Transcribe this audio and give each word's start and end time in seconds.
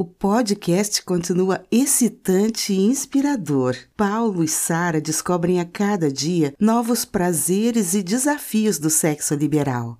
O 0.00 0.04
podcast 0.06 1.02
continua 1.02 1.62
excitante 1.70 2.72
e 2.72 2.80
inspirador. 2.86 3.76
Paulo 3.94 4.42
e 4.42 4.48
Sara 4.48 4.98
descobrem 4.98 5.60
a 5.60 5.64
cada 5.66 6.10
dia 6.10 6.54
novos 6.58 7.04
prazeres 7.04 7.92
e 7.92 8.02
desafios 8.02 8.78
do 8.78 8.88
sexo 8.88 9.34
liberal. 9.34 9.98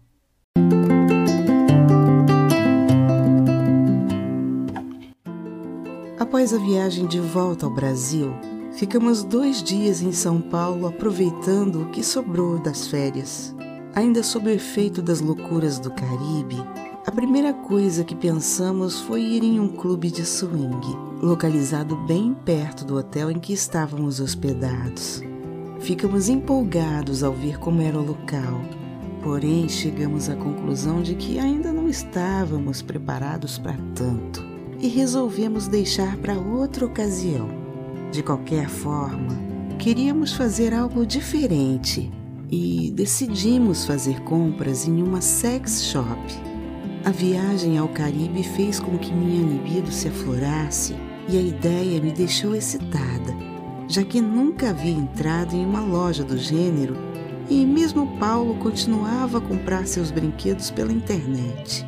Após 6.18 6.54
a 6.54 6.56
viagem 6.56 7.06
de 7.06 7.20
volta 7.20 7.66
ao 7.66 7.74
Brasil, 7.74 8.32
ficamos 8.72 9.22
dois 9.22 9.62
dias 9.62 10.00
em 10.00 10.12
São 10.12 10.40
Paulo 10.40 10.86
aproveitando 10.86 11.82
o 11.82 11.90
que 11.90 12.02
sobrou 12.02 12.58
das 12.58 12.86
férias. 12.86 13.54
Ainda 13.94 14.22
sob 14.22 14.48
o 14.48 14.52
efeito 14.52 15.02
das 15.02 15.20
loucuras 15.20 15.80
do 15.80 15.90
Caribe, 15.90 16.64
a 17.04 17.10
primeira 17.10 17.52
coisa 17.52 18.04
que 18.04 18.14
pensamos 18.14 19.00
foi 19.00 19.20
ir 19.20 19.42
em 19.42 19.58
um 19.58 19.68
clube 19.68 20.12
de 20.12 20.24
swing, 20.24 20.96
localizado 21.20 21.96
bem 22.06 22.32
perto 22.44 22.84
do 22.84 22.96
hotel 22.96 23.32
em 23.32 23.40
que 23.40 23.52
estávamos 23.52 24.20
hospedados. 24.20 25.22
Ficamos 25.80 26.28
empolgados 26.28 27.24
ao 27.24 27.32
ver 27.32 27.58
como 27.58 27.82
era 27.82 27.98
o 27.98 28.06
local, 28.06 28.60
porém 29.24 29.68
chegamos 29.68 30.30
à 30.30 30.36
conclusão 30.36 31.02
de 31.02 31.16
que 31.16 31.40
ainda 31.40 31.72
não 31.72 31.88
estávamos 31.88 32.80
preparados 32.82 33.58
para 33.58 33.76
tanto 33.94 34.44
e 34.78 34.86
resolvemos 34.86 35.66
deixar 35.66 36.16
para 36.18 36.38
outra 36.38 36.86
ocasião. 36.86 37.48
De 38.12 38.22
qualquer 38.22 38.68
forma, 38.68 39.36
queríamos 39.80 40.32
fazer 40.32 40.72
algo 40.72 41.04
diferente 41.04 42.19
e 42.50 42.90
decidimos 42.94 43.84
fazer 43.84 44.20
compras 44.22 44.86
em 44.86 45.02
uma 45.02 45.20
sex 45.20 45.84
shop 45.84 46.50
a 47.02 47.10
viagem 47.10 47.78
ao 47.78 47.88
Caribe 47.88 48.42
fez 48.42 48.78
com 48.78 48.98
que 48.98 49.10
minha 49.10 49.42
libido 49.42 49.90
se 49.90 50.08
aflorasse 50.08 50.94
e 51.30 51.38
a 51.38 51.40
ideia 51.40 51.98
me 51.98 52.12
deixou 52.12 52.54
excitada, 52.54 53.34
já 53.88 54.04
que 54.04 54.20
nunca 54.20 54.68
havia 54.68 54.92
entrado 54.92 55.56
em 55.56 55.64
uma 55.64 55.80
loja 55.80 56.22
do 56.22 56.36
gênero 56.36 56.94
e 57.48 57.64
mesmo 57.64 58.18
Paulo 58.18 58.54
continuava 58.56 59.38
a 59.38 59.40
comprar 59.40 59.86
seus 59.86 60.10
brinquedos 60.10 60.70
pela 60.70 60.92
internet. 60.92 61.86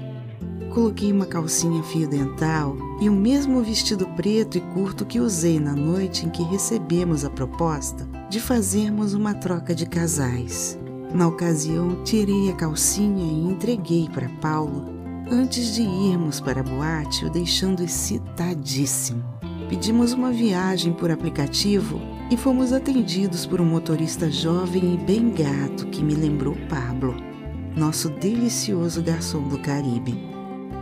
Coloquei 0.73 1.13
uma 1.13 1.27
calcinha 1.27 1.83
fio 1.83 2.09
dental 2.09 2.75
e 2.99 3.11
o 3.11 3.13
mesmo 3.13 3.63
vestido 3.63 4.07
preto 4.17 4.57
e 4.57 4.63
curto 4.73 5.05
que 5.05 5.21
usei 5.21 5.61
na 5.61 5.75
noite 5.75 6.25
em 6.25 6.31
que 6.31 6.43
recebemos 6.45 7.23
a 7.23 7.29
proposta 7.29 8.09
de 8.33 8.41
fazermos 8.41 9.13
uma 9.13 9.35
troca 9.35 9.75
de 9.75 9.85
casais. 9.85 10.79
Na 11.13 11.29
ocasião, 11.29 12.03
tirei 12.03 12.49
a 12.49 12.55
calcinha 12.55 13.27
e 13.27 13.53
entreguei 13.53 14.09
para 14.09 14.27
Paulo 14.41 14.91
Antes 15.31 15.75
de 15.75 15.83
irmos 15.83 16.41
para 16.41 16.61
a 16.61 16.63
boate, 16.63 17.27
o 17.27 17.31
deixando 17.31 17.83
excitadíssimo. 17.83 19.23
Pedimos 19.69 20.15
uma 20.15 20.33
viagem 20.33 20.95
por 20.95 21.11
aplicativo 21.11 22.01
e 22.31 22.37
fomos 22.37 22.73
atendidos 22.73 23.45
por 23.45 23.61
um 23.61 23.67
motorista 23.67 24.31
jovem 24.31 24.95
e 24.95 24.97
bem 24.97 25.31
gato 25.31 25.87
que 25.89 26.03
me 26.03 26.15
lembrou 26.15 26.57
Pablo, 26.71 27.15
nosso 27.77 28.09
delicioso 28.09 29.03
garçom 29.03 29.47
do 29.47 29.59
Caribe. 29.59 30.19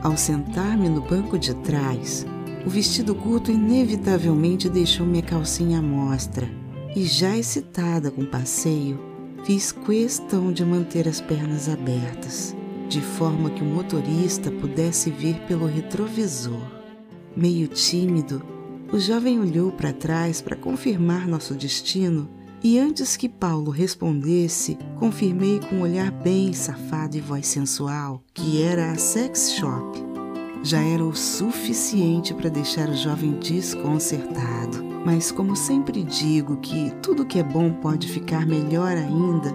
Ao 0.02 0.16
sentar-me 0.16 0.88
no 0.88 1.00
banco 1.00 1.36
de 1.36 1.52
trás, 1.54 2.24
o 2.64 2.70
vestido 2.70 3.12
curto 3.14 3.50
inevitavelmente 3.50 4.68
deixou 4.68 5.04
minha 5.04 5.22
calcinha 5.22 5.80
à 5.80 5.82
mostra 5.82 6.48
e, 6.94 7.04
já 7.04 7.36
excitada 7.36 8.10
com 8.10 8.22
o 8.22 8.26
passeio, 8.26 8.98
fiz 9.44 9.72
questão 9.72 10.52
de 10.52 10.64
manter 10.64 11.08
as 11.08 11.20
pernas 11.20 11.68
abertas 11.68 12.54
de 12.90 13.00
forma 13.00 13.50
que 13.50 13.62
o 13.62 13.64
motorista 13.64 14.50
pudesse 14.50 15.10
ver 15.10 15.36
pelo 15.46 15.64
retrovisor. 15.64 16.60
Meio 17.36 17.68
tímido, 17.68 18.42
o 18.92 18.98
jovem 18.98 19.38
olhou 19.38 19.70
para 19.70 19.92
trás 19.92 20.42
para 20.42 20.56
confirmar 20.56 21.28
nosso 21.28 21.54
destino 21.54 22.28
e 22.60 22.80
antes 22.80 23.16
que 23.16 23.28
Paulo 23.28 23.70
respondesse, 23.70 24.76
confirmei 24.98 25.60
com 25.60 25.76
um 25.76 25.82
olhar 25.82 26.10
bem 26.10 26.52
safado 26.52 27.16
e 27.16 27.20
voz 27.20 27.46
sensual 27.46 28.24
que 28.34 28.60
era 28.60 28.90
a 28.90 28.96
sex 28.96 29.52
shop. 29.52 30.00
Já 30.64 30.82
era 30.82 31.04
o 31.04 31.14
suficiente 31.14 32.34
para 32.34 32.50
deixar 32.50 32.88
o 32.88 32.96
jovem 32.96 33.38
desconcertado. 33.38 34.89
Mas, 35.04 35.32
como 35.32 35.56
sempre 35.56 36.02
digo 36.02 36.56
que 36.58 36.90
tudo 37.02 37.24
que 37.24 37.38
é 37.38 37.42
bom 37.42 37.72
pode 37.72 38.06
ficar 38.06 38.46
melhor 38.46 38.96
ainda, 38.96 39.54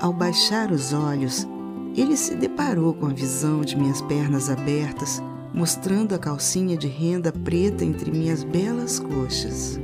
ao 0.00 0.12
baixar 0.12 0.70
os 0.70 0.92
olhos, 0.92 1.46
ele 1.94 2.16
se 2.16 2.34
deparou 2.34 2.94
com 2.94 3.06
a 3.06 3.12
visão 3.12 3.62
de 3.62 3.76
minhas 3.76 4.00
pernas 4.02 4.50
abertas, 4.50 5.22
mostrando 5.52 6.14
a 6.14 6.18
calcinha 6.18 6.76
de 6.76 6.86
renda 6.86 7.32
preta 7.32 7.84
entre 7.84 8.10
minhas 8.10 8.44
belas 8.44 8.98
coxas. 8.98 9.80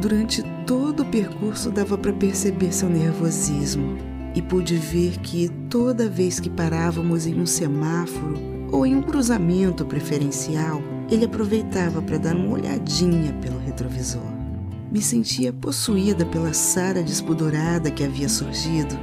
Durante 0.00 0.42
todo 0.66 1.02
o 1.02 1.06
percurso 1.06 1.70
dava 1.70 1.98
para 1.98 2.12
perceber 2.12 2.72
seu 2.72 2.88
nervosismo 2.88 3.98
e 4.34 4.40
pude 4.40 4.76
ver 4.76 5.18
que 5.18 5.48
toda 5.68 6.08
vez 6.08 6.38
que 6.38 6.50
parávamos 6.50 7.26
em 7.26 7.40
um 7.40 7.46
semáforo 7.46 8.38
ou 8.70 8.86
em 8.86 8.94
um 8.94 9.02
cruzamento 9.02 9.84
preferencial, 9.84 10.82
ele 11.10 11.24
aproveitava 11.24 12.02
para 12.02 12.18
dar 12.18 12.36
uma 12.36 12.52
olhadinha 12.52 13.32
pelo 13.40 13.58
retrovisor. 13.58 14.37
Me 14.90 15.02
sentia 15.02 15.52
possuída 15.52 16.24
pela 16.24 16.54
Sara 16.54 17.02
despudorada 17.02 17.90
que 17.90 18.02
havia 18.02 18.28
surgido 18.28 18.98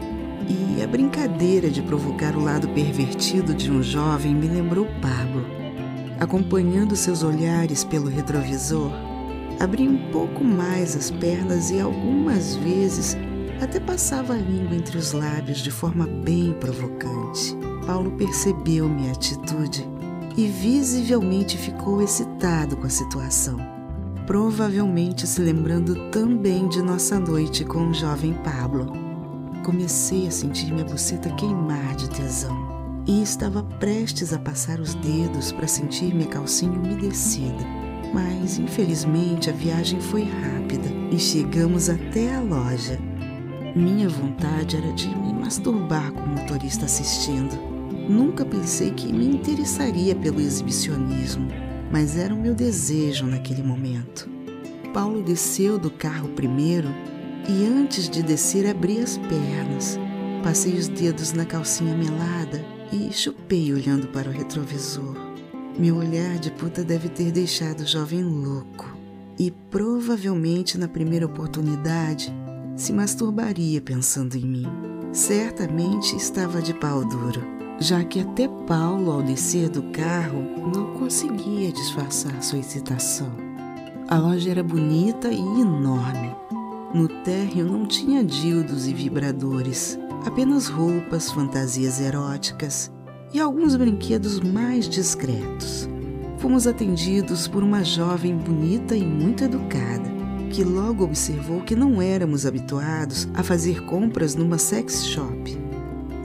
e 0.76 0.82
a 0.82 0.88
brincadeira 0.88 1.70
de 1.70 1.82
provocar 1.82 2.36
o 2.36 2.44
lado 2.44 2.68
pervertido 2.70 3.54
de 3.54 3.72
um 3.72 3.84
jovem 3.84 4.34
me 4.34 4.48
lembrou 4.48 4.88
Pablo. 5.02 5.46
Acompanhando 6.20 6.96
seus 6.96 7.24
olhares 7.24 7.84
pelo 7.84 8.08
retrovisor, 8.08 8.92
abri 9.60 9.88
um 9.88 10.12
pouco 10.12 10.44
mais 10.44 10.96
as 10.96 11.12
pernas 11.12 11.70
e 11.70 11.80
algumas 11.80 12.56
vezes 12.56 13.16
até 13.62 13.80
passava 13.80 14.34
a 14.34 14.38
língua 14.38 14.76
entre 14.76 14.98
os 14.98 15.12
lábios 15.12 15.60
de 15.60 15.72
forma 15.72 16.08
bem 16.08 16.54
provocante. 16.54 17.56
Paulo 17.86 18.12
percebeu 18.12 18.90
minha 18.90 19.12
atitude 19.12 19.88
e 20.36 20.48
visivelmente 20.48 21.58
ficou 21.58 22.02
excitado 22.02 22.76
com 22.76 22.88
a 22.88 22.90
situação, 22.90 23.75
provavelmente 24.26 25.28
se 25.28 25.40
lembrando 25.42 26.10
também 26.10 26.68
de 26.68 26.82
nossa 26.82 27.20
noite 27.20 27.64
com 27.64 27.90
o 27.90 27.94
jovem 27.94 28.34
Pablo. 28.44 28.92
Comecei 29.64 30.28
a 30.28 30.32
sentir 30.32 30.72
minha 30.72 30.86
buceta 30.86 31.30
queimar 31.36 31.96
de 31.96 32.10
tesão 32.10 33.04
e 33.08 33.22
estava 33.22 33.62
prestes 33.64 34.34
a 34.34 34.40
passar 34.40 34.80
os 34.80 34.96
dedos 34.96 35.52
para 35.52 35.68
sentir 35.68 36.14
minha 36.14 36.28
calcinha 36.28 36.72
umedecida. 36.72 37.64
Mas, 38.14 38.58
infelizmente, 38.58 39.50
a 39.50 39.54
viagem 39.54 40.00
foi 40.00 40.24
rápida 40.24 40.88
e 41.12 41.20
chegamos 41.20 41.90
até 41.90 42.36
a 42.36 42.42
loja. 42.42 42.98
Minha 43.76 44.10
vontade 44.10 44.78
era 44.78 44.92
de 44.94 45.08
me 45.08 45.34
masturbar 45.34 46.12
com 46.14 46.22
o 46.22 46.30
motorista 46.30 46.86
assistindo. 46.86 47.56
Nunca 48.10 48.46
pensei 48.46 48.92
que 48.92 49.12
me 49.12 49.28
interessaria 49.28 50.16
pelo 50.16 50.40
exibicionismo, 50.40 51.65
mas 51.92 52.18
era 52.18 52.34
o 52.34 52.40
meu 52.40 52.54
desejo 52.54 53.26
naquele 53.26 53.64
momento. 53.64 54.30
Paulo 54.94 55.22
desceu 55.22 55.78
do 55.78 55.90
carro 55.90 56.30
primeiro 56.30 56.90
e 57.48 57.66
antes 57.66 58.10
de 58.10 58.24
descer, 58.24 58.68
abri 58.68 59.00
as 59.00 59.18
pernas, 59.18 60.00
passei 60.44 60.74
os 60.74 60.88
dedos 60.88 61.34
na 61.34 61.46
calcinha 61.46 61.96
melada 61.96 62.64
e 62.92 63.12
chupei 63.12 63.74
olhando 63.74 64.08
para 64.08 64.30
o 64.30 64.32
retrovisor. 64.32 65.16
Meu 65.78 65.98
olhar 65.98 66.40
de 66.40 66.52
puta 66.52 66.84
deve 66.84 67.10
ter 67.10 67.32
deixado 67.32 67.82
o 67.82 67.88
jovem 67.88 68.24
louco 68.24 68.98
e 69.38 69.52
provavelmente 69.52 70.78
na 70.78 70.88
primeira 70.88 71.26
oportunidade 71.26 72.34
se 72.76 72.94
masturbaria 72.94 73.82
pensando 73.82 74.36
em 74.36 74.46
mim. 74.46 74.66
Certamente 75.12 76.16
estava 76.16 76.62
de 76.62 76.74
pau 76.74 77.06
duro, 77.06 77.42
já 77.80 78.04
que 78.04 78.20
até 78.20 78.48
Paulo, 78.48 79.12
ao 79.12 79.22
descer 79.22 79.70
do 79.70 79.84
carro, 79.92 80.42
não 80.74 80.94
conseguia 80.94 81.72
disfarçar 81.72 82.42
sua 82.42 82.60
excitação. 82.60 83.32
A 84.08 84.18
loja 84.18 84.52
era 84.52 84.64
bonita 84.64 85.30
e 85.32 85.40
enorme 85.40 86.36
no 86.96 87.10
térreo 87.10 87.66
não 87.66 87.86
tinha 87.86 88.24
dildos 88.24 88.88
e 88.88 88.94
vibradores, 88.94 90.00
apenas 90.26 90.68
roupas, 90.68 91.30
fantasias 91.30 92.00
eróticas 92.00 92.90
e 93.34 93.40
alguns 93.40 93.76
brinquedos 93.76 94.40
mais 94.40 94.88
discretos. 94.88 95.90
Fomos 96.38 96.66
atendidos 96.66 97.50
por 97.50 97.64
uma 97.64 97.84
jovem 97.84 98.38
bonita 98.38 98.96
e 98.96 99.06
muito 99.06 99.44
educada, 99.44 100.10
que 100.50 100.64
logo 100.64 101.04
observou 101.04 101.60
que 101.64 101.76
não 101.76 102.02
éramos 102.02 102.46
habituados 102.46 103.28
a 103.34 103.44
fazer 103.44 103.84
compras 103.84 104.34
numa 104.34 104.58
sex 104.58 105.06
shop. 105.06 105.65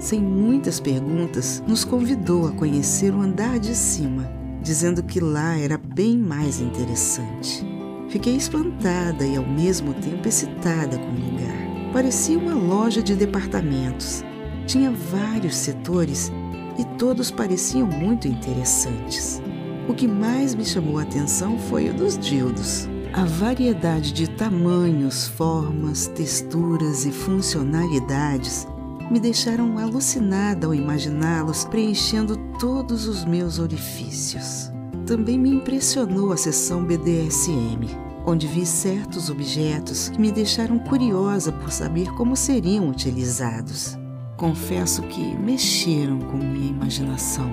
Sem 0.00 0.19
muitas 0.19 0.81
perguntas, 0.81 1.62
nos 1.67 1.85
convidou 1.85 2.49
a 2.49 2.52
conhecer 2.52 3.14
o 3.14 3.20
andar 3.20 3.58
de 3.58 3.75
cima, 3.75 4.32
dizendo 4.62 5.02
que 5.02 5.20
lá 5.20 5.58
era 5.58 5.76
bem 5.76 6.17
mais 6.17 6.58
interessante. 6.58 7.62
Fiquei 8.08 8.35
espantada 8.35 9.26
e 9.26 9.37
ao 9.37 9.47
mesmo 9.47 9.93
tempo 9.93 10.26
excitada 10.26 10.99
com 10.99 11.05
o 11.05 11.31
lugar. 11.31 11.93
Parecia 11.93 12.38
uma 12.38 12.55
loja 12.55 13.02
de 13.02 13.14
departamentos. 13.14 14.25
Tinha 14.67 14.91
vários 14.91 15.55
setores 15.55 16.32
e 16.79 16.85
todos 16.97 17.31
pareciam 17.31 17.87
muito 17.87 18.26
interessantes. 18.26 19.43
O 19.87 19.93
que 19.93 20.08
mais 20.08 20.55
me 20.55 20.64
chamou 20.64 20.99
a 20.99 21.02
atenção 21.02 21.58
foi 21.58 21.91
o 21.91 21.94
dos 21.94 22.17
dildos. 22.17 22.88
A 23.12 23.26
variedade 23.26 24.14
de 24.14 24.31
tamanhos, 24.31 25.29
formas, 25.29 26.06
texturas 26.06 27.05
e 27.05 27.12
funcionalidades 27.12 28.67
me 29.10 29.18
deixaram 29.18 29.76
alucinada 29.76 30.66
ao 30.66 30.74
imaginá-los 30.74 31.64
preenchendo 31.64 32.36
todos 32.58 33.08
os 33.08 33.24
meus 33.24 33.58
orifícios. 33.58 34.70
Também 35.04 35.36
me 35.36 35.50
impressionou 35.50 36.32
a 36.32 36.36
seção 36.36 36.84
BDSM, 36.84 37.88
onde 38.24 38.46
vi 38.46 38.64
certos 38.64 39.28
objetos 39.28 40.08
que 40.10 40.20
me 40.20 40.30
deixaram 40.30 40.78
curiosa 40.78 41.50
por 41.50 41.72
saber 41.72 42.08
como 42.14 42.36
seriam 42.36 42.88
utilizados. 42.88 43.98
Confesso 44.36 45.02
que 45.02 45.36
mexeram 45.36 46.20
com 46.20 46.36
minha 46.36 46.70
imaginação. 46.70 47.50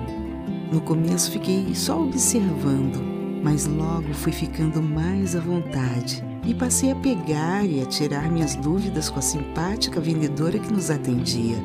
No 0.72 0.80
começo 0.80 1.32
fiquei 1.32 1.74
só 1.74 2.00
observando, 2.00 3.02
mas 3.42 3.66
logo 3.66 4.14
fui 4.14 4.32
ficando 4.32 4.80
mais 4.80 5.34
à 5.34 5.40
vontade 5.40 6.27
e 6.48 6.54
passei 6.54 6.90
a 6.90 6.96
pegar 6.96 7.62
e 7.64 7.82
a 7.82 7.84
tirar 7.84 8.30
minhas 8.30 8.56
dúvidas 8.56 9.10
com 9.10 9.18
a 9.18 9.22
simpática 9.22 10.00
vendedora 10.00 10.58
que 10.58 10.72
nos 10.72 10.90
atendia. 10.90 11.56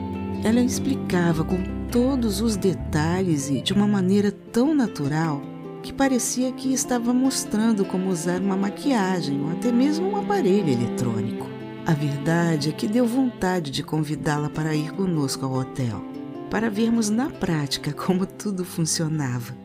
Ela 0.43 0.59
explicava 0.59 1.45
com 1.45 1.57
todos 1.89 2.41
os 2.41 2.57
detalhes 2.57 3.49
e 3.49 3.61
de 3.61 3.71
uma 3.71 3.87
maneira 3.87 4.29
tão 4.29 4.75
natural 4.75 5.41
que 5.81 5.93
parecia 5.93 6.51
que 6.51 6.73
estava 6.73 7.13
mostrando 7.13 7.85
como 7.85 8.09
usar 8.09 8.41
uma 8.41 8.57
maquiagem 8.57 9.41
ou 9.41 9.51
até 9.51 9.71
mesmo 9.71 10.09
um 10.09 10.17
aparelho 10.17 10.69
eletrônico. 10.69 11.47
A 11.85 11.93
verdade 11.93 12.69
é 12.69 12.71
que 12.73 12.87
deu 12.87 13.05
vontade 13.05 13.71
de 13.71 13.83
convidá-la 13.83 14.49
para 14.49 14.75
ir 14.75 14.91
conosco 14.91 15.45
ao 15.45 15.53
hotel 15.53 16.13
para 16.53 16.69
vermos 16.69 17.09
na 17.09 17.31
prática 17.31 17.91
como 17.91 18.27
tudo 18.27 18.63
funcionava. 18.63 19.62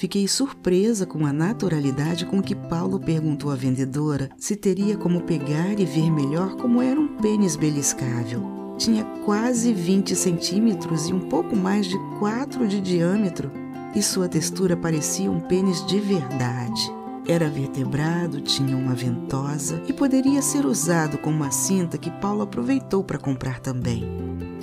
Fiquei 0.00 0.26
surpresa 0.26 1.04
com 1.04 1.26
a 1.26 1.32
naturalidade 1.32 2.24
com 2.24 2.40
que 2.40 2.54
Paulo 2.54 2.98
perguntou 2.98 3.50
à 3.50 3.54
vendedora 3.54 4.30
se 4.38 4.56
teria 4.56 4.96
como 4.96 5.20
pegar 5.20 5.78
e 5.78 5.84
ver 5.84 6.10
melhor 6.10 6.56
como 6.56 6.80
era 6.80 6.98
um 6.98 7.18
pênis 7.18 7.54
beliscável. 7.54 8.74
Tinha 8.78 9.04
quase 9.26 9.74
20 9.74 10.16
centímetros 10.16 11.10
e 11.10 11.12
um 11.12 11.28
pouco 11.28 11.54
mais 11.54 11.86
de 11.86 11.98
4 12.18 12.66
de 12.66 12.80
diâmetro, 12.80 13.52
e 13.94 14.00
sua 14.00 14.26
textura 14.26 14.74
parecia 14.74 15.30
um 15.30 15.38
pênis 15.38 15.84
de 15.84 16.00
verdade. 16.00 16.99
Era 17.26 17.48
vertebrado, 17.48 18.40
tinha 18.40 18.76
uma 18.76 18.94
ventosa 18.94 19.80
e 19.86 19.92
poderia 19.92 20.42
ser 20.42 20.64
usado 20.64 21.18
com 21.18 21.30
uma 21.30 21.50
cinta 21.50 21.98
que 21.98 22.10
Paulo 22.10 22.42
aproveitou 22.42 23.04
para 23.04 23.18
comprar 23.18 23.60
também. 23.60 24.04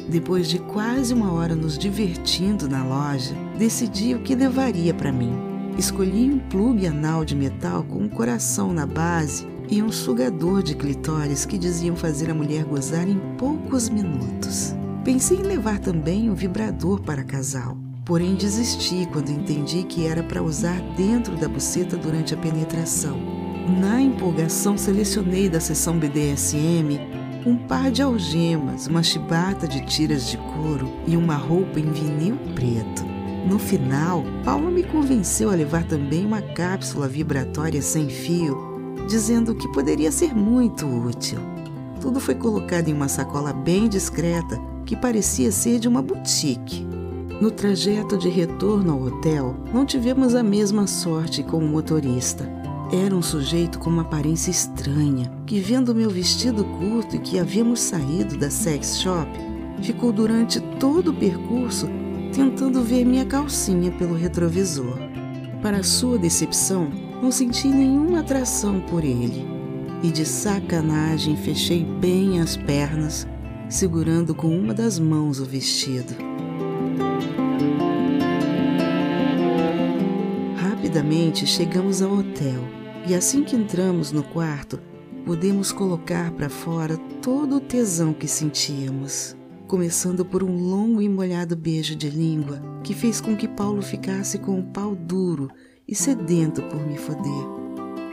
Depois 0.10 0.48
de 0.48 0.60
quase 0.60 1.14
uma 1.14 1.32
hora 1.34 1.56
nos 1.56 1.78
divertindo 1.78 2.68
na 2.68 2.84
loja, 2.84 3.36
decidi 3.58 4.16
o 4.16 4.22
que 4.22 4.36
levaria 4.36 4.94
para 4.94 5.12
mim. 5.12 5.34
Escolhi 5.78 6.30
um 6.30 6.40
plugue 6.40 6.88
anal 6.88 7.24
de 7.24 7.36
metal 7.36 7.84
com 7.84 8.00
um 8.00 8.10
coração 8.10 8.74
na 8.74 8.86
base 8.86 9.48
e 9.70 9.82
um 9.84 9.92
sugador 9.92 10.64
de 10.64 10.76
clitóris 10.76 11.46
que 11.46 11.58
diziam 11.58 11.96
fazer 11.96 12.32
a 12.32 12.34
mulher 12.34 12.64
gozar 12.64 13.08
em 13.08 13.20
poucos 13.38 13.90
minutos. 13.90 14.74
Pensei 15.04 15.38
em 15.38 15.44
levar 15.44 15.80
também 15.80 16.30
um 16.30 16.34
vibrador 16.34 17.02
para 17.02 17.24
casal, 17.24 17.78
porém 18.08 18.36
desisti 18.36 19.06
quando 19.12 19.30
entendi 19.30 19.84
que 19.84 20.08
era 20.08 20.24
para 20.24 20.42
usar 20.42 20.80
dentro 20.96 21.36
da 21.36 21.50
buceta 21.50 21.98
durante 21.98 22.34
a 22.34 22.38
penetração. 22.38 23.20
Na 23.82 24.02
empolgação, 24.02 24.78
selecionei 24.78 25.50
da 25.50 25.60
seção 25.60 26.00
BDSM 26.00 27.02
um 27.46 27.58
par 27.58 27.92
de 27.92 28.02
algemas, 28.02 28.88
uma 28.88 29.04
chibata 29.04 29.68
de 29.68 29.86
tiras 29.86 30.30
de 30.30 30.38
couro 30.38 30.90
e 31.06 31.18
uma 31.18 31.36
roupa 31.36 31.80
em 31.80 31.92
vinil 31.92 32.38
preto. 32.56 33.06
No 33.46 33.60
final, 33.60 34.24
Paulo 34.44 34.72
me 34.72 34.84
convenceu 34.84 35.50
a 35.50 35.56
levar 35.56 35.84
também 35.84 36.26
uma 36.26 36.42
cápsula 36.42 37.08
vibratória 37.08 37.82
sem 37.82 38.10
fio, 38.10 38.58
dizendo 39.08 39.54
que 39.54 39.72
poderia 39.72 40.12
ser 40.12 40.34
muito 40.34 40.86
útil. 40.86 41.40
Tudo 42.02 42.20
foi 42.20 42.36
colocado 42.36 42.88
em 42.88 42.94
uma 42.94 43.08
sacola 43.08 43.52
bem 43.52 43.88
discreta 43.88 44.60
que 44.86 44.96
parecia 44.96 45.52
ser 45.52 45.80
de 45.80 45.88
uma 45.88 46.02
boutique. 46.02 46.97
No 47.40 47.52
trajeto 47.52 48.18
de 48.18 48.30
retorno 48.30 48.94
ao 48.94 49.02
hotel, 49.04 49.56
não 49.72 49.86
tivemos 49.86 50.34
a 50.34 50.42
mesma 50.42 50.88
sorte 50.88 51.44
com 51.44 51.58
o 51.58 51.68
motorista. 51.68 52.50
Era 52.92 53.16
um 53.16 53.22
sujeito 53.22 53.78
com 53.78 53.92
uma 53.92 54.02
aparência 54.02 54.50
estranha, 54.50 55.32
que 55.46 55.60
vendo 55.60 55.94
meu 55.94 56.10
vestido 56.10 56.66
curto 56.66 57.16
e 57.16 57.20
que 57.20 57.38
havíamos 57.38 57.80
saído 57.80 58.38
da 58.38 58.50
sex 58.50 59.00
shop, 59.02 59.30
ficou 59.84 60.12
durante 60.12 60.60
todo 60.80 61.12
o 61.12 61.14
percurso 61.14 61.88
tentando 62.34 62.82
ver 62.82 63.06
minha 63.06 63.26
calcinha 63.26 63.92
pelo 63.92 64.16
retrovisor. 64.16 64.98
Para 65.62 65.84
sua 65.84 66.18
decepção, 66.18 66.90
não 67.22 67.32
senti 67.32 67.68
nenhuma 67.68 68.22
atração 68.22 68.80
por 68.90 69.04
ele 69.04 69.46
e 70.02 70.10
de 70.10 70.26
sacanagem 70.26 71.36
fechei 71.38 71.84
bem 71.84 72.40
as 72.40 72.58
pernas, 72.58 73.28
segurando 73.70 74.34
com 74.34 74.48
uma 74.48 74.74
das 74.74 74.98
mãos 74.98 75.40
o 75.40 75.46
vestido. 75.46 76.37
Rapidamente 80.56 81.46
chegamos 81.46 82.02
ao 82.02 82.12
hotel 82.12 82.62
e 83.08 83.14
assim 83.14 83.44
que 83.44 83.56
entramos 83.56 84.12
no 84.12 84.24
quarto, 84.24 84.80
podemos 85.26 85.72
colocar 85.72 86.32
para 86.32 86.50
fora 86.50 86.98
todo 87.22 87.58
o 87.58 87.60
tesão 87.60 88.14
que 88.14 88.28
sentíamos, 88.28 89.36
começando 89.68 90.26
por 90.26 90.44
um 90.44 90.58
longo 90.58 91.02
e 91.02 91.10
molhado 91.10 91.56
beijo 91.56 91.96
de 91.96 92.10
língua 92.10 92.62
que 92.84 92.94
fez 92.94 93.20
com 93.20 93.36
que 93.36 93.48
Paulo 93.48 93.82
ficasse 93.82 94.40
com 94.40 94.60
o 94.60 94.64
pau 94.64 94.96
duro 94.96 95.50
e 95.88 95.94
sedento 95.94 96.62
por 96.64 96.86
me 96.86 96.98
foder. 96.98 97.58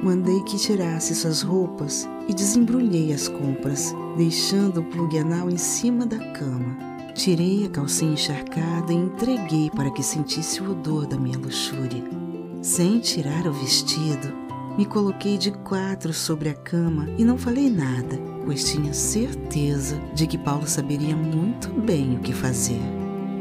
Mandei 0.02 0.42
que 0.42 0.56
tirasse 0.56 1.14
suas 1.14 1.42
roupas 1.42 2.08
e 2.28 2.34
desembrulhei 2.34 3.12
as 3.12 3.28
compras, 3.28 3.94
deixando 4.16 4.80
o 4.80 4.84
plug 4.84 5.18
anal 5.18 5.48
em 5.48 5.56
cima 5.56 6.04
da 6.04 6.18
cama. 6.32 6.93
Tirei 7.14 7.64
a 7.64 7.70
calcinha 7.70 8.14
encharcada 8.14 8.92
e 8.92 8.96
entreguei 8.96 9.70
para 9.70 9.90
que 9.90 10.02
sentisse 10.02 10.60
o 10.60 10.72
odor 10.72 11.06
da 11.06 11.16
minha 11.16 11.38
luxúria. 11.38 12.02
Sem 12.60 12.98
tirar 12.98 13.46
o 13.46 13.52
vestido, 13.52 14.34
me 14.76 14.84
coloquei 14.84 15.38
de 15.38 15.52
quatro 15.52 16.12
sobre 16.12 16.48
a 16.48 16.54
cama 16.54 17.08
e 17.16 17.24
não 17.24 17.38
falei 17.38 17.70
nada, 17.70 18.18
pois 18.44 18.64
tinha 18.64 18.92
certeza 18.92 19.96
de 20.12 20.26
que 20.26 20.36
Paulo 20.36 20.66
saberia 20.66 21.14
muito 21.14 21.68
bem 21.68 22.16
o 22.16 22.18
que 22.18 22.32
fazer. 22.32 22.80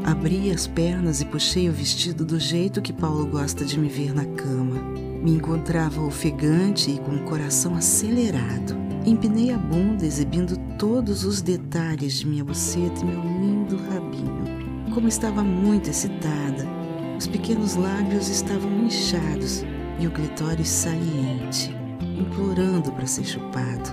Abri 0.04 0.52
as 0.52 0.68
pernas 0.68 1.20
e 1.20 1.24
puxei 1.24 1.68
o 1.68 1.72
vestido 1.72 2.24
do 2.24 2.38
jeito 2.38 2.80
que 2.80 2.92
Paulo 2.92 3.26
gosta 3.26 3.64
de 3.64 3.76
me 3.76 3.88
ver 3.88 4.14
na 4.14 4.24
cama. 4.24 4.80
Me 5.20 5.32
encontrava 5.32 6.00
ofegante 6.00 6.92
e 6.92 6.98
com 7.00 7.16
o 7.16 7.24
coração 7.24 7.74
acelerado. 7.74 8.76
Empinei 9.04 9.50
a 9.50 9.58
bunda, 9.58 10.06
exibindo 10.06 10.56
todos 10.78 11.24
os 11.24 11.42
detalhes 11.42 12.20
de 12.20 12.26
minha 12.26 12.44
buceta 12.44 13.00
e 13.00 13.04
meu 13.04 13.20
lindo 13.64 13.76
rabinho. 13.88 14.92
Como 14.92 15.08
estava 15.08 15.42
muito 15.42 15.90
excitada, 15.90 16.66
os 17.18 17.26
pequenos 17.26 17.74
lábios 17.74 18.28
estavam 18.28 18.70
inchados 18.84 19.64
e 19.98 20.06
o 20.06 20.10
clitóris 20.10 20.68
saliente, 20.68 21.74
implorando 22.00 22.92
para 22.92 23.06
ser 23.06 23.24
chupado. 23.24 23.90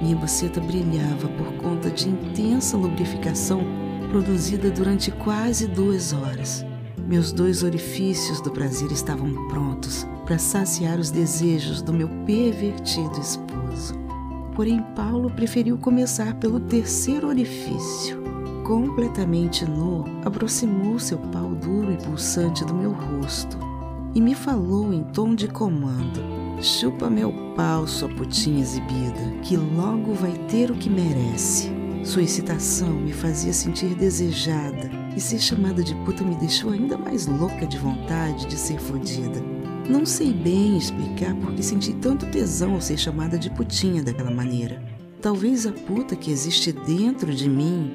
Minha 0.00 0.16
buceta 0.16 0.60
brilhava 0.60 1.28
por 1.28 1.52
conta 1.54 1.90
de 1.90 2.08
intensa 2.08 2.76
lubrificação 2.76 3.62
produzida 4.10 4.70
durante 4.70 5.10
quase 5.10 5.66
duas 5.68 6.12
horas. 6.12 6.64
Meus 7.06 7.32
dois 7.32 7.62
orifícios 7.62 8.40
do 8.40 8.50
prazer 8.50 8.90
estavam 8.90 9.48
prontos 9.48 10.06
para 10.24 10.38
saciar 10.38 10.98
os 10.98 11.10
desejos 11.10 11.82
do 11.82 11.92
meu 11.92 12.08
pervertido 12.24 13.20
esposo. 13.20 13.94
Porém, 14.54 14.82
Paulo 14.94 15.30
preferiu 15.30 15.78
começar 15.78 16.34
pelo 16.34 16.60
terceiro 16.60 17.28
orifício 17.28 18.21
completamente 18.62 19.64
nu, 19.64 20.04
aproximou 20.24 20.98
seu 20.98 21.18
pau 21.18 21.50
duro 21.54 21.92
e 21.92 21.96
pulsante 21.96 22.64
do 22.64 22.74
meu 22.74 22.92
rosto 22.92 23.72
e 24.14 24.20
me 24.20 24.34
falou 24.34 24.92
em 24.92 25.02
tom 25.02 25.34
de 25.34 25.48
comando: 25.48 26.20
Chupa 26.60 27.08
meu 27.08 27.32
pau, 27.56 27.86
sua 27.86 28.08
putinha 28.08 28.60
exibida, 28.60 29.20
que 29.42 29.56
logo 29.56 30.14
vai 30.14 30.32
ter 30.48 30.70
o 30.70 30.74
que 30.74 30.90
merece. 30.90 31.70
Sua 32.04 32.22
excitação 32.22 32.92
me 32.92 33.12
fazia 33.12 33.52
sentir 33.52 33.94
desejada 33.94 34.90
e 35.16 35.20
ser 35.20 35.38
chamada 35.38 35.84
de 35.84 35.94
puta 36.04 36.24
me 36.24 36.34
deixou 36.34 36.72
ainda 36.72 36.98
mais 36.98 37.26
louca 37.26 37.66
de 37.66 37.78
vontade 37.78 38.46
de 38.46 38.56
ser 38.56 38.78
fodida. 38.78 39.40
Não 39.88 40.04
sei 40.04 40.32
bem 40.32 40.76
explicar 40.76 41.34
por 41.36 41.52
que 41.54 41.62
senti 41.62 41.92
tanto 41.94 42.26
tesão 42.26 42.74
ao 42.74 42.80
ser 42.80 42.96
chamada 42.96 43.38
de 43.38 43.50
putinha 43.50 44.02
daquela 44.02 44.30
maneira. 44.30 44.82
Talvez 45.20 45.66
a 45.66 45.72
puta 45.72 46.16
que 46.16 46.32
existe 46.32 46.72
dentro 46.72 47.32
de 47.32 47.48
mim 47.48 47.94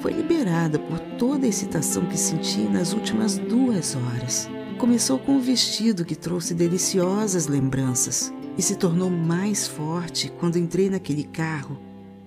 foi 0.00 0.12
liberada 0.12 0.78
por 0.78 0.98
toda 1.18 1.46
a 1.46 1.48
excitação 1.48 2.06
que 2.06 2.18
senti 2.18 2.60
nas 2.60 2.92
últimas 2.92 3.38
duas 3.38 3.96
horas. 3.96 4.48
Começou 4.78 5.18
com 5.18 5.36
o 5.36 5.40
vestido 5.40 6.04
que 6.04 6.14
trouxe 6.14 6.54
deliciosas 6.54 7.46
lembranças 7.46 8.32
e 8.56 8.62
se 8.62 8.76
tornou 8.76 9.10
mais 9.10 9.66
forte 9.66 10.32
quando 10.38 10.58
entrei 10.58 10.88
naquele 10.88 11.24
carro 11.24 11.78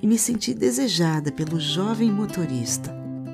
e 0.02 0.08
me 0.08 0.18
senti 0.18 0.54
desejada 0.54 1.32
pelo 1.32 1.60
jovem 1.60 2.12
motorista. 2.12 2.94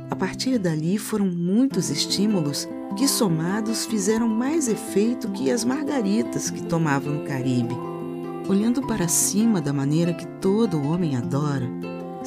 A 0.10 0.16
partir 0.16 0.58
dali 0.58 0.98
foram 0.98 1.26
muitos 1.26 1.90
estímulos 1.90 2.68
que 2.96 3.08
somados 3.08 3.86
fizeram 3.86 4.28
mais 4.28 4.68
efeito 4.68 5.30
que 5.30 5.52
as 5.52 5.64
margaritas 5.64 6.50
que 6.50 6.64
tomava 6.64 7.10
no 7.10 7.24
Caribe. 7.26 7.76
Olhando 8.48 8.82
para 8.88 9.08
cima 9.08 9.60
da 9.60 9.74
maneira 9.74 10.14
que 10.14 10.26
todo 10.40 10.82
homem 10.82 11.16
adora, 11.16 11.68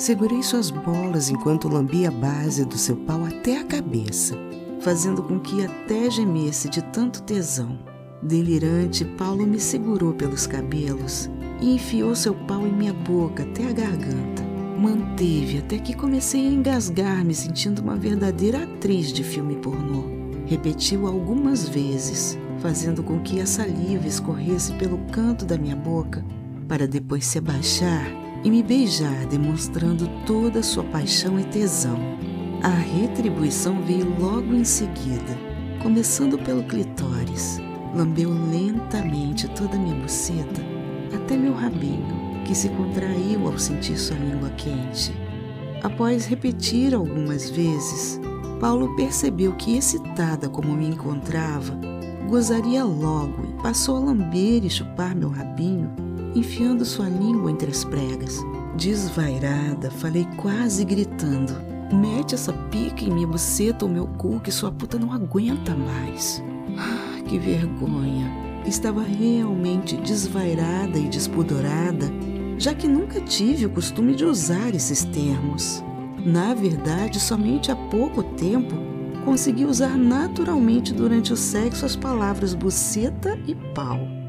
segurei 0.01 0.43
suas 0.43 0.71
bolas 0.71 1.29
enquanto 1.29 1.69
lambia 1.69 2.09
a 2.09 2.11
base 2.11 2.65
do 2.65 2.79
seu 2.79 2.97
pau 2.97 3.23
até 3.23 3.59
a 3.59 3.65
cabeça, 3.65 4.35
fazendo 4.81 5.23
com 5.23 5.39
que 5.39 5.63
até 5.63 6.11
gemesse 6.11 6.71
de 6.71 6.83
tanto 6.85 7.23
tesão. 7.23 7.79
Delirante, 8.23 9.05
Paulo 9.05 9.47
me 9.47 9.61
segurou 9.61 10.15
pelos 10.15 10.47
cabelos 10.47 11.29
e 11.61 11.75
enfiou 11.75 12.15
seu 12.15 12.35
pau 12.35 12.67
em 12.67 12.73
minha 12.73 12.95
boca 12.95 13.43
até 13.43 13.69
a 13.69 13.73
garganta. 13.73 14.43
Manteve 14.79 15.59
até 15.59 15.79
que 15.79 15.95
comecei 15.95 16.47
a 16.47 16.51
engasgar, 16.51 17.23
me 17.23 17.35
sentindo 17.35 17.81
uma 17.83 17.97
verdadeira 17.97 18.63
atriz 18.63 19.13
de 19.13 19.23
filme 19.23 19.57
pornô. 19.57 20.05
Repetiu 20.47 21.07
algumas 21.07 21.69
vezes, 21.69 22.39
fazendo 22.59 23.03
com 23.03 23.21
que 23.21 23.39
a 23.39 23.47
saliva 23.47 24.07
escorresse 24.07 24.73
pelo 24.75 24.97
canto 25.13 25.45
da 25.45 25.59
minha 25.59 25.77
boca, 25.77 26.25
para 26.67 26.89
depois 26.89 27.27
se 27.27 27.37
abaixar 27.37 28.30
e 28.43 28.51
me 28.51 28.63
beijar, 28.63 29.27
demonstrando 29.27 30.09
toda 30.27 30.63
sua 30.63 30.85
paixão 30.85 31.39
e 31.39 31.45
tesão. 31.45 31.99
A 32.63 32.69
retribuição 32.69 33.81
veio 33.83 34.15
logo 34.19 34.55
em 34.55 34.65
seguida, 34.65 35.37
começando 35.83 36.39
pelo 36.39 36.65
clitóris. 36.65 37.61
Lambeu 37.95 38.31
lentamente 38.31 39.49
toda 39.49 39.79
minha 39.79 39.97
buceta 39.97 40.61
até 41.15 41.37
meu 41.37 41.55
rabinho, 41.55 42.43
que 42.45 42.55
se 42.55 42.69
contraiu 42.71 43.47
ao 43.47 43.59
sentir 43.59 43.97
sua 43.97 44.17
língua 44.17 44.51
quente. 44.51 45.13
Após 45.83 46.27
repetir 46.27 46.95
algumas 46.95 47.49
vezes, 47.51 48.21
Paulo 48.61 48.95
percebeu 48.97 49.53
que, 49.53 49.77
excitada 49.77 50.49
como 50.49 50.75
me 50.75 50.89
encontrava, 50.89 51.79
gozaria 52.29 52.85
logo 52.85 53.45
e 53.45 53.63
passou 53.63 53.97
a 53.97 54.01
lamber 54.01 54.65
e 54.65 54.71
chupar 54.71 55.15
meu 55.17 55.31
rabinho, 55.31 55.91
enfiando 56.35 56.85
sua 56.85 57.09
língua 57.09 57.51
entre 57.51 57.71
as 57.71 57.85
pregas. 57.85 58.39
Desvairada, 58.77 59.91
falei 59.91 60.27
quase 60.37 60.85
gritando: 60.85 61.55
Mete 61.93 62.35
essa 62.35 62.53
pica 62.53 63.05
em 63.05 63.11
minha 63.11 63.27
buceta 63.27 63.85
ou 63.85 63.91
meu 63.91 64.07
cu 64.07 64.41
que 64.41 64.53
sua 64.53 64.71
puta 64.71 64.99
não 64.99 65.13
aguenta 65.13 65.75
mais. 65.75 66.43
Ah, 66.79 67.23
que 67.27 67.39
vergonha! 67.39 68.31
Estava 68.65 69.03
realmente 69.03 69.97
desvairada 69.97 70.99
e 70.99 71.09
despudorada, 71.09 72.07
já 72.59 72.75
que 72.75 72.87
nunca 72.87 73.21
tive 73.21 73.67
o 73.67 73.71
costume 73.71 74.15
de 74.15 74.25
usar 74.25 74.75
esses 74.75 75.05
termos. 75.05 75.83
Na 76.25 76.55
verdade, 76.55 77.19
somente 77.19 77.73
há 77.73 77.77
pouco 77.77 78.23
tempo 78.23 78.75
consegui 79.25 79.65
usar 79.65 79.97
naturalmente 79.97 80.95
durante 80.95 81.33
o 81.33 81.37
sexo 81.37 81.85
as 81.85 81.97
palavras 81.97 82.55
buceta 82.55 83.39
e 83.47 83.55
pau. 83.55 84.20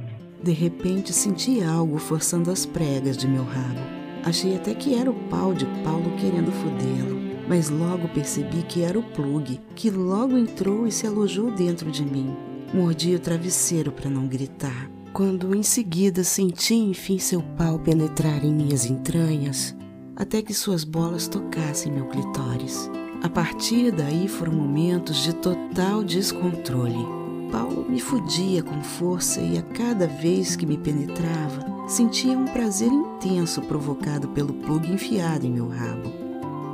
De 0.44 0.52
repente 0.52 1.14
senti 1.14 1.62
algo 1.62 2.00
forçando 2.00 2.50
as 2.50 2.66
pregas 2.66 3.16
de 3.16 3.28
meu 3.28 3.44
rabo. 3.44 3.80
Achei 4.24 4.56
até 4.56 4.74
que 4.74 4.96
era 4.96 5.10
o 5.10 5.14
pau 5.30 5.54
de 5.54 5.66
Paulo 5.84 6.16
querendo 6.18 6.52
fodê-lo, 6.52 7.20
mas 7.48 7.70
logo 7.70 8.08
percebi 8.10 8.64
que 8.64 8.82
era 8.82 8.98
o 8.98 9.04
plug, 9.04 9.60
que 9.76 9.90
logo 9.90 10.38
entrou 10.38 10.88
e 10.88 10.92
se 10.92 11.06
alojou 11.06 11.52
dentro 11.52 11.92
de 11.92 12.04
mim. 12.04 12.36
Mordi 12.74 13.14
o 13.16 13.20
travesseiro 13.20 13.92
para 13.92 14.10
não 14.10 14.28
gritar. 14.28 14.90
Quando 15.14 15.54
em 15.54 15.62
seguida 15.62 16.24
senti 16.24 16.74
enfim 16.74 17.20
seu 17.20 17.44
pau 17.58 17.78
penetrar 17.78 18.46
em 18.46 18.54
minhas 18.54 18.86
entranhas, 18.86 19.76
até 20.16 20.42
que 20.42 20.54
suas 20.54 20.84
bolas 20.84 21.28
tocassem 21.28 21.92
meu 21.92 22.08
clitóris. 22.08 22.90
A 23.22 23.30
partir 23.30 23.92
daí 23.92 24.28
foram 24.28 24.54
momentos 24.54 25.18
de 25.24 25.36
total 25.36 26.04
descontrole. 26.04 27.21
Paulo 27.52 27.86
me 27.88 28.00
fudia 28.00 28.64
com 28.64 28.82
força 28.82 29.42
e 29.42 29.58
a 29.58 29.62
cada 29.62 30.08
vez 30.08 30.56
que 30.56 30.66
me 30.66 30.78
penetrava, 30.78 31.86
sentia 31.86 32.38
um 32.38 32.46
prazer 32.46 32.88
intenso 32.88 33.62
provocado 33.64 34.30
pelo 34.30 34.54
plug 34.54 34.90
enfiado 34.90 35.46
em 35.46 35.52
meu 35.52 35.68
rabo. 35.68 36.10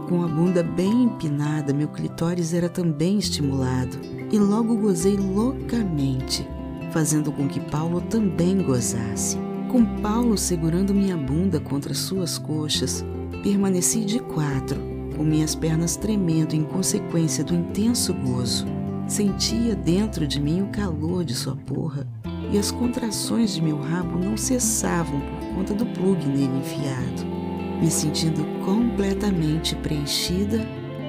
Com 0.08 0.24
a 0.24 0.28
bunda 0.28 0.62
bem 0.62 1.06
empinada, 1.06 1.74
meu 1.74 1.88
clitóris 1.88 2.54
era 2.54 2.70
também 2.70 3.18
estimulado 3.18 3.98
e 4.32 4.38
logo 4.38 4.78
gozei 4.78 5.18
loucamente, 5.18 6.48
fazendo 6.92 7.32
com 7.32 7.48
que 7.48 7.60
Paulo 7.60 8.00
também 8.02 8.62
gozasse. 8.62 9.38
Com 9.70 9.84
Paulo 10.00 10.38
segurando 10.38 10.94
minha 10.94 11.18
bunda 11.18 11.60
contra 11.60 11.94
suas 11.94 12.38
coxas, 12.38 13.04
permaneci 13.42 14.06
de 14.06 14.20
quatro, 14.20 14.80
com 15.18 15.24
minhas 15.24 15.56
pernas 15.56 15.98
tremendo 15.98 16.54
em 16.54 16.64
consequência 16.64 17.44
do 17.44 17.56
intenso 17.56 18.14
gozo. 18.14 18.77
Sentia 19.08 19.76
dentro 19.76 20.28
de 20.28 20.40
mim 20.40 20.62
o 20.62 20.68
calor 20.68 21.24
de 21.24 21.34
sua 21.34 21.56
porra 21.56 22.06
e 22.52 22.58
as 22.58 22.72
contrações 22.72 23.54
de 23.54 23.62
meu 23.62 23.80
rabo 23.80 24.20
não 24.20 24.36
cessavam 24.38 25.20
por 25.20 25.56
conta 25.56 25.74
do 25.74 25.86
plug 25.86 26.26
nele 26.26 26.58
enfiado 26.58 27.38
me 27.80 27.92
sentindo 27.92 28.44
completamente 28.66 29.76
preenchida 29.76 30.60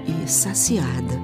e 0.07 0.29
saciada. 0.29 1.19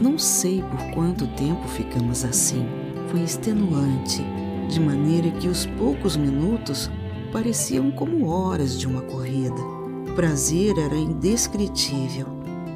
Não 0.00 0.18
sei 0.18 0.62
por 0.62 0.90
quanto 0.92 1.26
tempo 1.28 1.66
ficamos 1.68 2.24
assim. 2.24 2.66
Foi 3.08 3.20
extenuante, 3.20 4.24
de 4.68 4.80
maneira 4.80 5.30
que 5.30 5.48
os 5.48 5.66
poucos 5.66 6.16
minutos 6.16 6.90
pareciam 7.32 7.90
como 7.90 8.26
horas 8.26 8.78
de 8.78 8.86
uma 8.86 9.02
corrida. 9.02 9.60
O 10.08 10.14
prazer 10.14 10.76
era 10.78 10.96
indescritível 10.96 12.26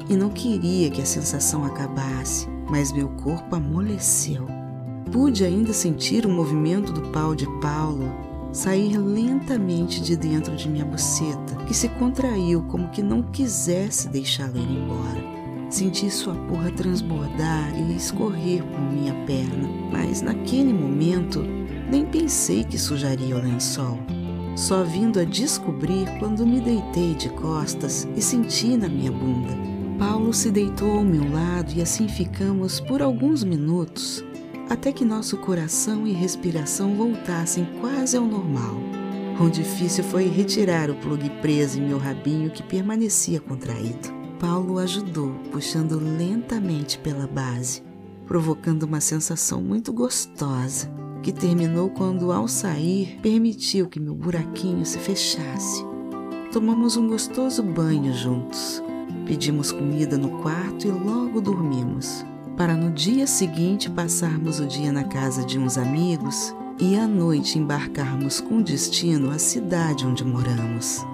e 0.09 0.15
não 0.15 0.29
queria 0.29 0.89
que 0.89 1.01
a 1.01 1.05
sensação 1.05 1.65
acabasse, 1.65 2.47
mas 2.69 2.91
meu 2.91 3.09
corpo 3.09 3.55
amoleceu. 3.55 4.45
Pude 5.11 5.45
ainda 5.45 5.73
sentir 5.73 6.25
o 6.25 6.29
movimento 6.29 6.91
do 6.91 7.01
pau 7.11 7.33
de 7.33 7.45
Paulo 7.59 8.27
sair 8.51 8.97
lentamente 8.97 10.01
de 10.01 10.15
dentro 10.15 10.55
de 10.55 10.67
minha 10.67 10.85
buceta, 10.85 11.55
que 11.67 11.73
se 11.73 11.87
contraiu 11.89 12.63
como 12.63 12.89
que 12.89 13.03
não 13.03 13.21
quisesse 13.21 14.09
deixá-la 14.09 14.57
ir 14.57 14.71
embora. 14.71 15.37
Senti 15.69 16.09
sua 16.09 16.33
porra 16.33 16.71
transbordar 16.71 17.77
e 17.77 17.95
escorrer 17.95 18.63
por 18.63 18.79
minha 18.79 19.13
perna, 19.25 19.69
mas 19.91 20.21
naquele 20.21 20.73
momento 20.73 21.43
nem 21.89 22.05
pensei 22.05 22.63
que 22.63 22.77
sujaria 22.77 23.35
o 23.35 23.41
lençol. 23.41 23.99
Só 24.55 24.83
vindo 24.83 25.19
a 25.19 25.23
descobrir 25.23 26.07
quando 26.17 26.45
me 26.45 26.59
deitei 26.59 27.13
de 27.13 27.29
costas 27.29 28.07
e 28.15 28.21
senti 28.21 28.75
na 28.75 28.87
minha 28.87 29.11
bunda. 29.11 29.76
Paulo 29.97 30.31
se 30.31 30.51
deitou 30.51 30.91
ao 30.91 31.03
meu 31.03 31.31
lado 31.31 31.73
e 31.75 31.81
assim 31.81 32.07
ficamos 32.07 32.79
por 32.79 33.01
alguns 33.01 33.43
minutos 33.43 34.23
até 34.69 34.91
que 34.91 35.03
nosso 35.03 35.37
coração 35.37 36.05
e 36.05 36.11
respiração 36.11 36.95
voltassem 36.95 37.67
quase 37.79 38.17
ao 38.17 38.25
normal. 38.25 38.75
O 39.39 39.49
difícil 39.49 40.03
foi 40.03 40.27
retirar 40.27 40.89
o 40.89 40.95
plug 40.95 41.29
preso 41.41 41.79
em 41.79 41.87
meu 41.87 41.97
rabinho 41.97 42.51
que 42.51 42.61
permanecia 42.61 43.39
contraído. 43.39 44.15
Paulo 44.39 44.77
ajudou, 44.77 45.33
puxando 45.51 45.99
lentamente 45.99 46.99
pela 46.99 47.25
base, 47.25 47.81
provocando 48.27 48.83
uma 48.83 48.99
sensação 48.99 49.61
muito 49.61 49.91
gostosa, 49.93 50.91
que 51.23 51.31
terminou 51.31 51.89
quando, 51.89 52.31
ao 52.31 52.47
sair, 52.47 53.19
permitiu 53.21 53.87
que 53.87 53.99
meu 53.99 54.13
buraquinho 54.13 54.85
se 54.85 54.99
fechasse. 54.99 55.83
Tomamos 56.51 56.97
um 56.97 57.07
gostoso 57.07 57.63
banho 57.63 58.13
juntos. 58.13 58.83
Pedimos 59.27 59.73
comida 59.73 60.17
no 60.17 60.41
quarto 60.41 60.87
e 60.87 60.91
logo 60.91 61.41
dormimos 61.41 62.25
para 62.55 62.73
no 62.75 62.91
dia 62.91 63.27
seguinte 63.27 63.89
passarmos 63.89 64.59
o 64.59 64.65
dia 64.65 64.91
na 64.91 65.03
casa 65.03 65.45
de 65.45 65.59
uns 65.59 65.77
amigos 65.77 66.55
e 66.79 66.97
à 66.97 67.05
noite 67.05 67.59
embarcarmos 67.59 68.39
com 68.39 68.61
destino 68.61 69.29
à 69.29 69.37
cidade 69.37 70.07
onde 70.07 70.23
moramos. 70.23 71.05